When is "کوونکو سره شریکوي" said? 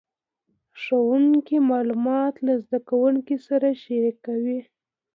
2.89-4.59